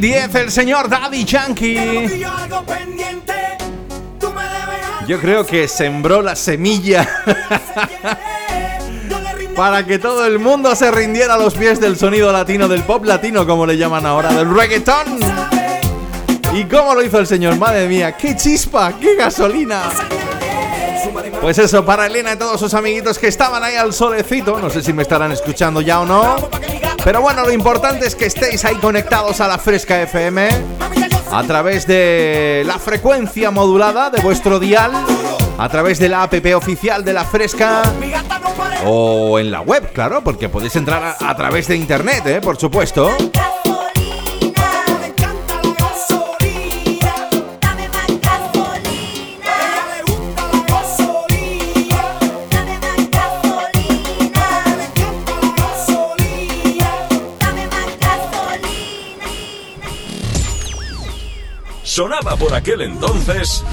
[0.00, 2.22] 2010, el señor Daddy Yankee.
[5.08, 7.08] Yo creo que sembró la semilla
[9.56, 13.04] para que todo el mundo se rindiera a los pies del sonido latino, del pop
[13.06, 15.18] latino, como le llaman ahora, del reggaetón.
[16.54, 17.56] ¿Y cómo lo hizo el señor?
[17.56, 19.82] Madre mía, qué chispa, qué gasolina.
[21.40, 24.80] Pues eso, para Elena y todos sus amiguitos que estaban ahí al solecito, no sé
[24.80, 26.36] si me estarán escuchando ya o no.
[27.08, 30.46] Pero bueno, lo importante es que estéis ahí conectados a la Fresca FM
[31.32, 34.92] a través de la frecuencia modulada de vuestro dial,
[35.56, 37.82] a través de la app oficial de la Fresca
[38.84, 42.40] o en la web, claro, porque podéis entrar a, través de internet, ¿eh?
[42.42, 43.10] por supuesto.
[61.98, 63.64] Sonaba por aquel entonces.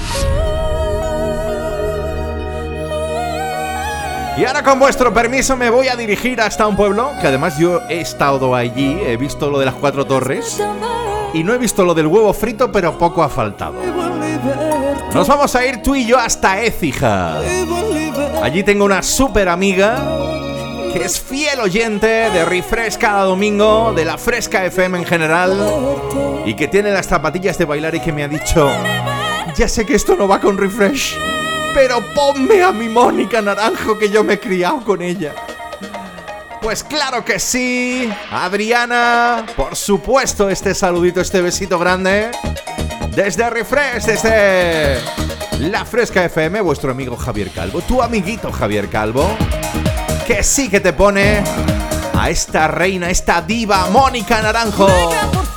[4.36, 7.82] Y ahora con vuestro permiso me voy a dirigir hasta un pueblo, que además yo
[7.88, 10.60] he estado allí, he visto lo de las cuatro torres
[11.34, 13.76] y no he visto lo del huevo frito, pero poco ha faltado.
[15.14, 17.38] Nos vamos a ir tú y yo hasta Écija.
[18.42, 20.02] Allí tengo una súper amiga
[21.02, 26.68] es fiel oyente de Refresh cada domingo, de la Fresca FM en general, y que
[26.68, 28.70] tiene las zapatillas de bailar y que me ha dicho,
[29.56, 31.16] ya sé que esto no va con Refresh,
[31.74, 35.34] pero ponme a mi Mónica Naranjo que yo me he criado con ella.
[36.60, 42.30] Pues claro que sí, Adriana, por supuesto este saludito, este besito grande,
[43.10, 44.98] desde Refresh, desde
[45.58, 49.36] la Fresca FM, vuestro amigo Javier Calvo, tu amiguito Javier Calvo
[50.26, 51.42] que sí que te pone
[52.18, 55.55] a esta reina, esta diva, Mónica Naranjo.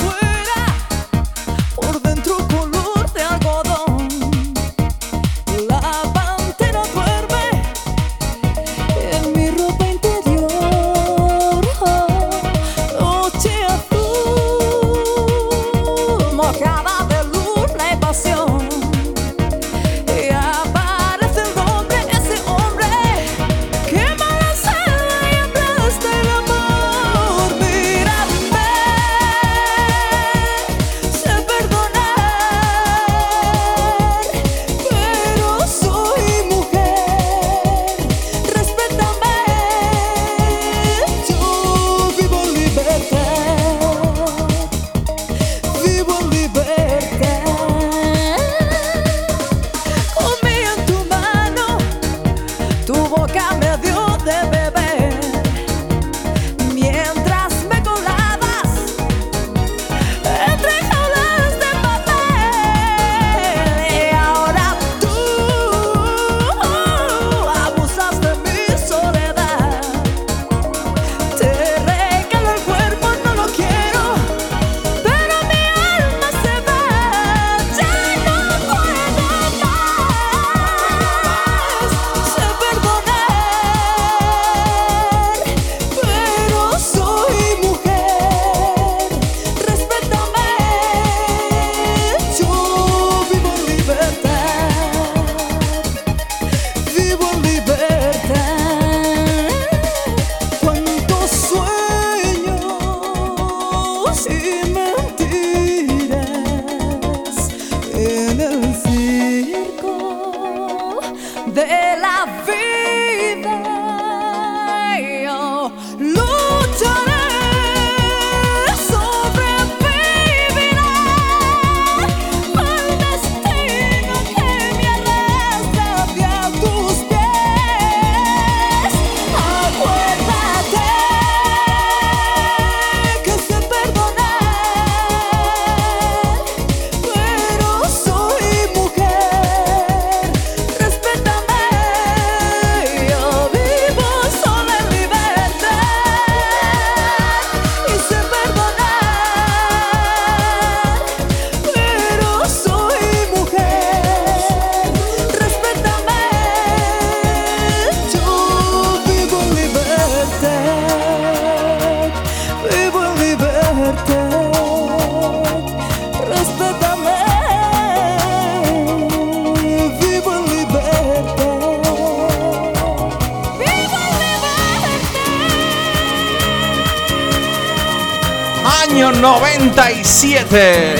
[180.10, 180.96] 97.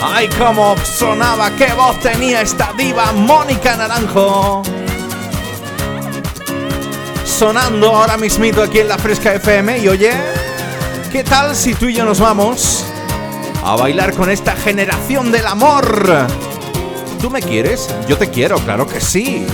[0.00, 4.62] Ay, cómo sonaba, qué voz tenía esta diva Mónica Naranjo.
[7.24, 10.12] Sonando ahora mismito aquí en la Fresca FM y oye,
[11.10, 12.84] ¿qué tal si tú y yo nos vamos
[13.64, 16.28] a bailar con esta generación del amor?
[17.20, 17.88] ¿Tú me quieres?
[18.08, 19.44] Yo te quiero, claro que sí.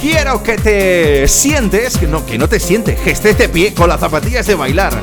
[0.00, 3.90] Quiero que te sientes, que no, que no te sientes, que estés de pie con
[3.90, 4.98] las zapatillas de bailar.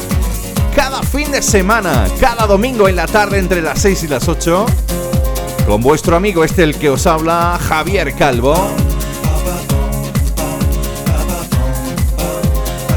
[0.76, 4.65] Cada fin de semana, cada domingo en la tarde entre las 6 y las 8,
[5.68, 8.56] con vuestro amigo este el que os habla, Javier Calvo.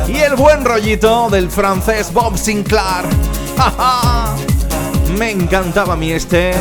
[0.09, 3.05] Y el buen rollito del francés Bob Sinclair.
[5.19, 6.53] Me encantaba a mí este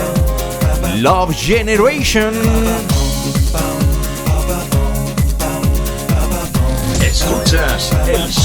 [0.98, 2.89] Love Generation.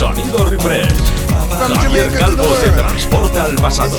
[0.05, 0.93] Sonido refresh.
[1.81, 3.99] Javier Calvo te transporta al pasado.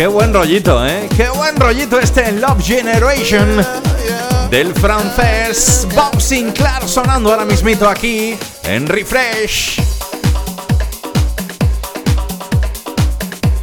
[0.00, 1.10] Qué buen rollito, ¿eh?
[1.14, 3.62] Qué buen rollito este Love Generation
[4.48, 9.78] del francés Bob Sinclair sonando ahora mismito aquí en Refresh.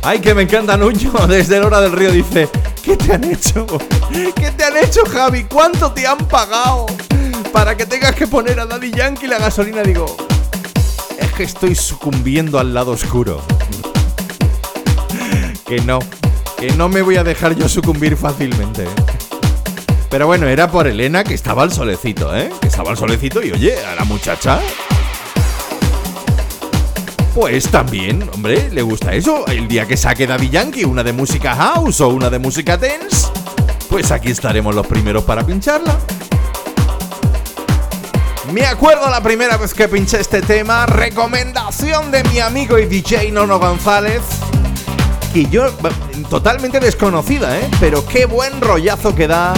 [0.03, 2.47] Ay, que me encanta Nuño desde el hora del río dice,
[2.84, 3.65] ¿qué te han hecho?
[4.35, 5.45] ¿Qué te han hecho, Javi?
[5.45, 6.85] ¿Cuánto te han pagado
[7.51, 9.81] para que tengas que poner a Daddy Yankee la gasolina?
[9.81, 10.05] Digo,
[11.18, 13.41] es que estoy sucumbiendo al lado oscuro.
[15.68, 15.99] Que no,
[16.57, 18.84] que no me voy a dejar yo sucumbir fácilmente.
[18.84, 18.89] ¿eh?
[20.09, 22.49] Pero bueno, era por Elena que estaba al solecito, ¿eh?
[22.61, 24.59] Que estaba al solecito y oye, a la muchacha.
[27.35, 29.45] Pues también, hombre, le gusta eso.
[29.45, 33.27] El día que saque Daddy Yankee una de música house o una de música dance,
[33.89, 35.99] pues aquí estaremos los primeros para pincharla.
[38.51, 43.29] Me acuerdo la primera vez que pinché este tema, recomendación de mi amigo y DJ
[43.31, 44.21] Nono González,
[45.38, 45.68] que yo
[46.31, 47.69] totalmente desconocida, ¿eh?
[47.80, 49.53] Pero qué buen rollazo que da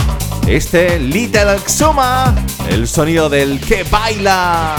[0.45, 2.35] este Little Xuma,
[2.69, 4.76] el sonido del que baila.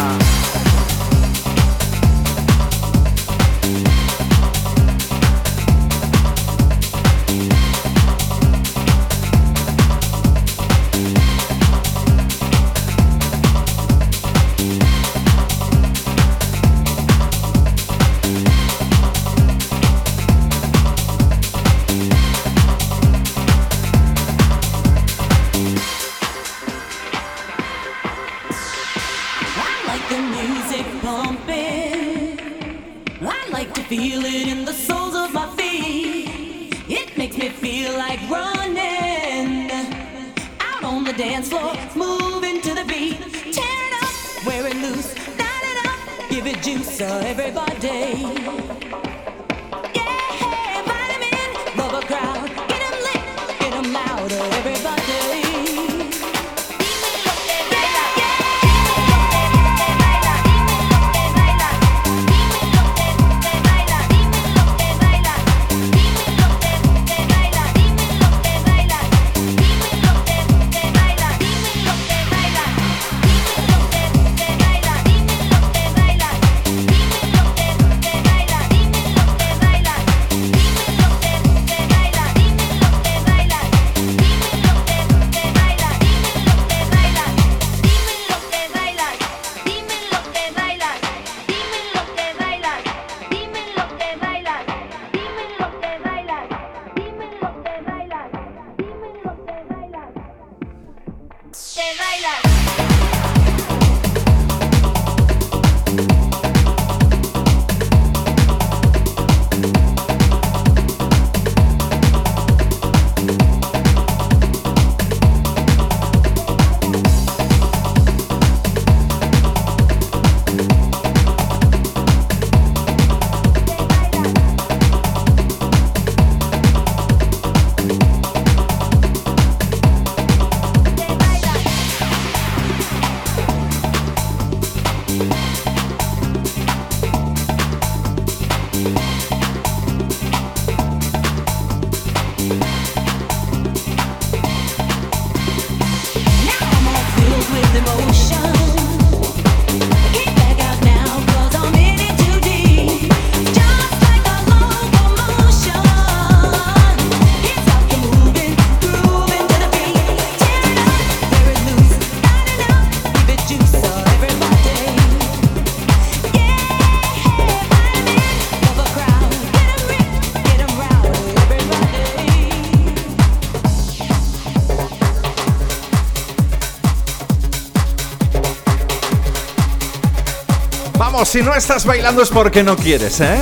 [181.30, 183.40] Si no estás bailando es porque no quieres, ¿eh?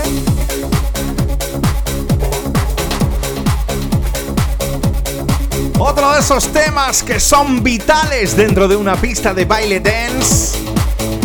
[5.79, 10.59] Otro de esos temas que son vitales dentro de una pista de baile dance,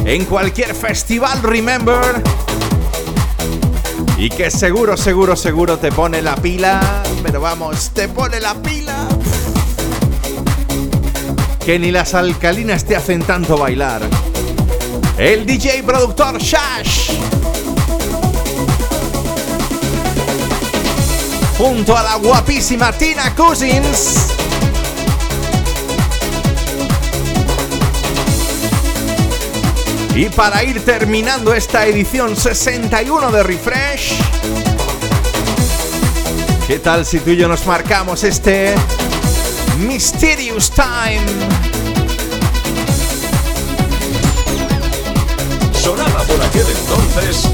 [0.05, 2.23] en cualquier festival, remember,
[4.17, 9.05] y que seguro, seguro, seguro te pone la pila, pero vamos, te pone la pila.
[11.65, 14.01] Que ni las alcalinas te hacen tanto bailar
[15.17, 17.11] el DJ productor Shash.
[21.57, 24.27] Junto a la guapísima Tina Cousins.
[30.15, 34.13] Y para ir terminando esta edición 61 de Refresh,
[36.67, 38.75] ¿qué tal si tú y yo nos marcamos este
[39.79, 41.72] Mysterious Time?
[46.41, 47.47] Entonces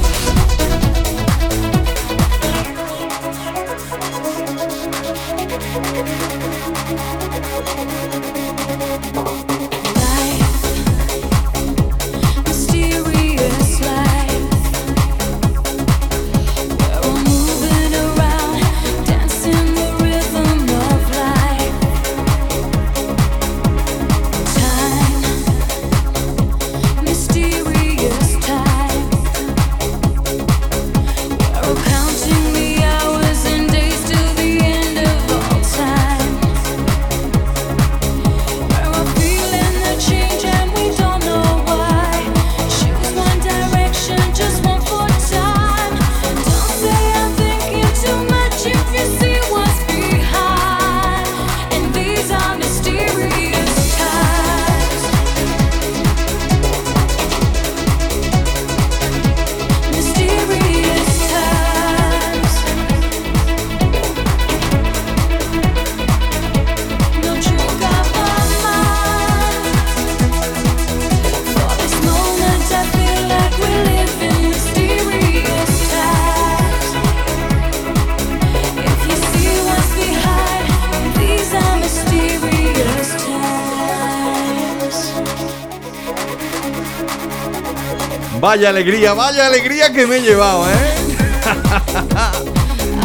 [88.50, 90.74] Vaya alegría, vaya alegría que me he llevado, ¿eh?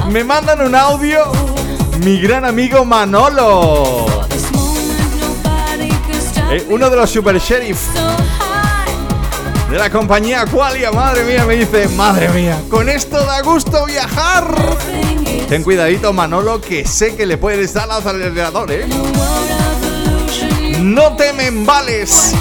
[0.10, 1.22] me mandan un audio
[2.04, 4.08] mi gran amigo Manolo.
[6.50, 7.78] Eh, uno de los super sheriff
[9.70, 14.48] de la compañía Qualia, madre mía, me dice, madre mía, con esto da gusto viajar.
[15.48, 18.88] Ten cuidadito, Manolo, que sé que le puedes dar al acelerador, ¿eh?
[20.80, 22.34] No te me embales,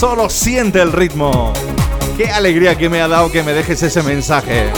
[0.00, 1.52] solo siente el ritmo.
[2.16, 4.72] Qué alegría que me ha dado que me dejes ese mensaje.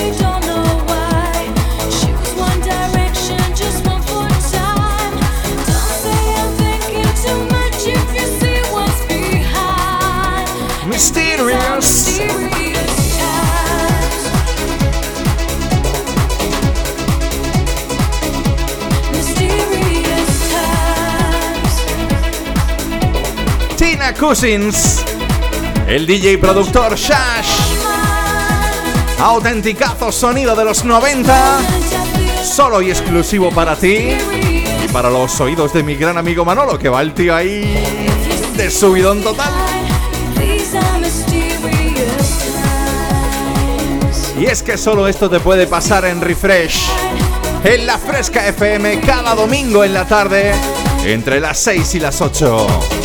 [10.88, 12.20] Mysterious.
[23.76, 25.17] Tina Cousins.
[25.88, 27.48] El DJ productor Shash.
[29.20, 31.34] Autenticazo sonido de los 90.
[32.44, 34.10] Solo y exclusivo para ti.
[34.84, 37.82] Y para los oídos de mi gran amigo Manolo, que va el tío ahí
[38.54, 39.50] de subidón total.
[44.38, 46.82] Y es que solo esto te puede pasar en Refresh.
[47.64, 50.52] En la Fresca FM cada domingo en la tarde.
[51.06, 52.97] Entre las 6 y las 8.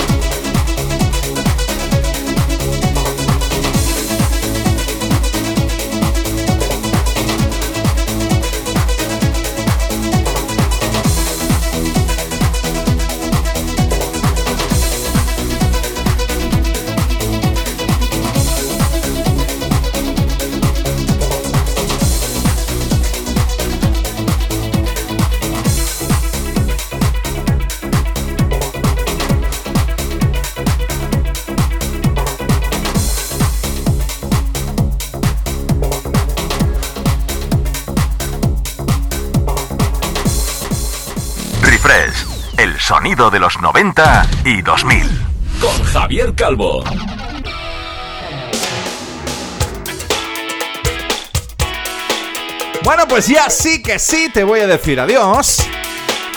[42.83, 45.07] Sonido de los 90 y 2000.
[45.61, 46.83] Con Javier Calvo.
[52.83, 55.63] Bueno, pues ya sí que sí te voy a decir adiós.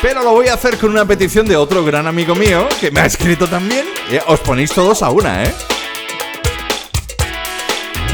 [0.01, 3.01] Pero lo voy a hacer con una petición de otro gran amigo mío que me
[3.01, 3.85] ha escrito también.
[4.10, 5.55] Eh, Os ponéis todos a una, ¿eh?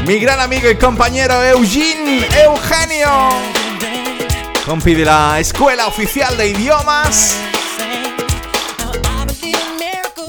[0.07, 3.29] Mi gran amigo y compañero Eugene Eugenio.
[4.65, 7.35] Compi de la Escuela Oficial de Idiomas.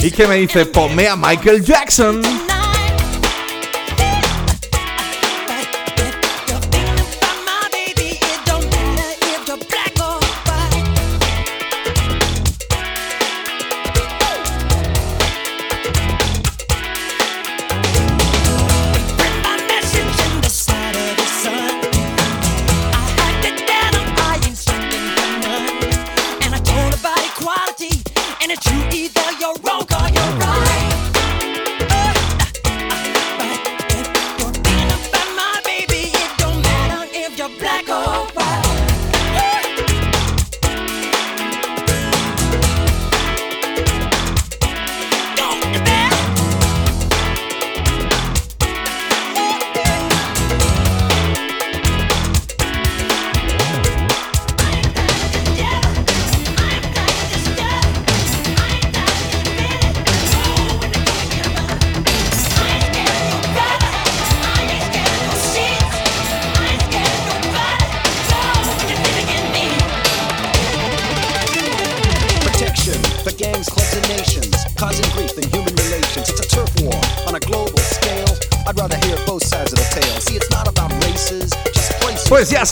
[0.05, 2.20] Y que me dice, ponme a Michael Jackson.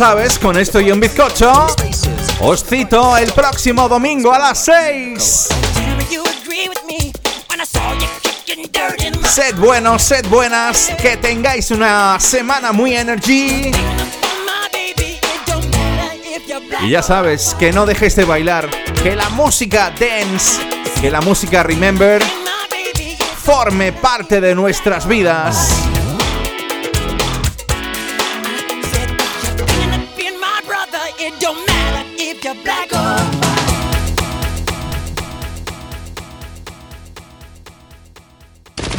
[0.04, 1.68] Sabes, con esto y un bizcocho,
[2.40, 5.48] os cito el próximo domingo a las 6.
[5.74, 7.12] Tell me you agree with me
[7.48, 12.18] when I saw you kicking dirt in my Sed buenos, sed buenas, que tengáis una
[12.18, 13.70] semana muy energy.
[16.82, 18.68] Y ya sabes, que no dejéis de bailar,
[19.04, 20.60] que la música dance,
[21.00, 22.20] que la música remember,
[23.40, 25.81] forme parte de nuestras vidas.